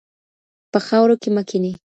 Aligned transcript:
په 0.71 0.79
خاورو 0.87 1.15
کې 1.21 1.29
مه 1.35 1.41
کینئ. 1.49 1.73